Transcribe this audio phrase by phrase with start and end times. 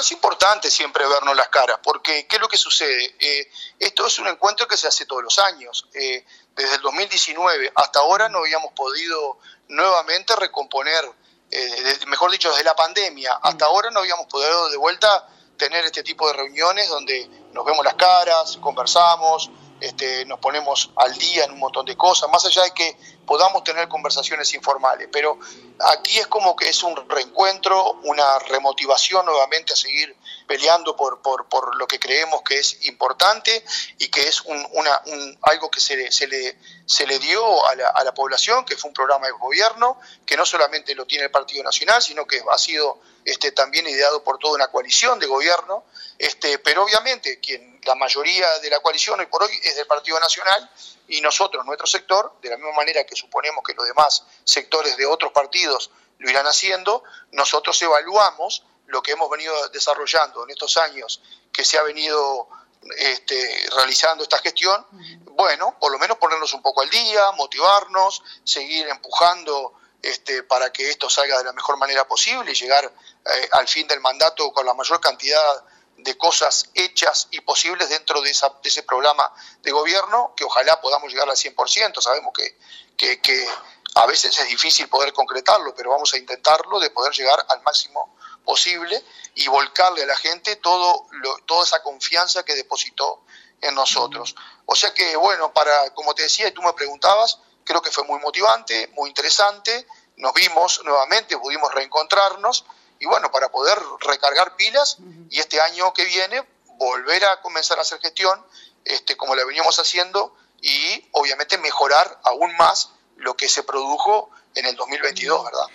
[0.00, 3.14] Es importante siempre vernos las caras, porque ¿qué es lo que sucede?
[3.18, 5.86] Eh, esto es un encuentro que se hace todos los años.
[5.92, 6.24] Eh,
[6.56, 11.04] desde el 2019 hasta ahora no habíamos podido nuevamente recomponer,
[11.50, 16.02] eh, mejor dicho, desde la pandemia hasta ahora no habíamos podido de vuelta tener este
[16.02, 21.52] tipo de reuniones donde nos vemos las caras, conversamos, este, nos ponemos al día en
[21.52, 22.96] un montón de cosas, más allá de que
[23.30, 25.38] podamos tener conversaciones informales, pero
[25.78, 30.16] aquí es como que es un reencuentro, una remotivación nuevamente a seguir
[30.48, 33.64] peleando por, por, lo que creemos que es importante
[33.98, 35.00] y que es un, una,
[35.42, 38.76] algo que se le, se le, se le dio a la, a la población, que
[38.76, 42.42] fue un programa de gobierno, que no solamente lo tiene el Partido Nacional, sino que
[42.50, 45.84] ha sido este, también ideado por toda una coalición de gobierno,
[46.18, 50.18] este, pero obviamente quien la mayoría de la coalición hoy por hoy es del Partido
[50.18, 50.68] Nacional
[51.10, 55.06] y nosotros, nuestro sector, de la misma manera que suponemos que los demás sectores de
[55.06, 57.02] otros partidos lo irán haciendo,
[57.32, 61.20] nosotros evaluamos lo que hemos venido desarrollando en estos años
[61.52, 62.48] que se ha venido
[62.96, 64.86] este, realizando esta gestión,
[65.32, 70.90] bueno, por lo menos ponernos un poco al día, motivarnos, seguir empujando este, para que
[70.90, 74.64] esto salga de la mejor manera posible y llegar eh, al fin del mandato con
[74.64, 75.60] la mayor cantidad de
[76.16, 81.36] cosas hechas y posibles dentro de, ese programa de gobierno, que ojalá podamos llegar al
[81.36, 82.00] 100%.
[82.00, 83.48] Sabemos que, que,
[83.94, 88.14] a veces es difícil poder concretarlo, pero vamos a intentarlo de poder llegar al máximo
[88.44, 89.02] posible
[89.34, 91.06] y volcarle a la gente todo
[91.46, 93.24] toda esa confianza que depositó
[93.60, 94.36] en nosotros.
[94.66, 98.04] O sea que, bueno, para, como te decía y tú me preguntabas, creo que fue
[98.04, 102.64] muy motivante, muy interesante, nos vimos nuevamente, pudimos reencontrarnos
[103.00, 104.98] y bueno, para poder recargar pilas
[105.30, 108.44] y este año que viene volver a comenzar a hacer gestión
[108.84, 114.66] este, como la veníamos haciendo y obviamente mejorar aún más lo que se produjo en
[114.66, 115.66] el 2022, ¿verdad?